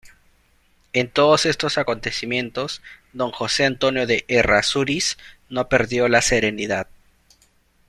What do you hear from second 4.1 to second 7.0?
Errázuriz no perdió la serenidad.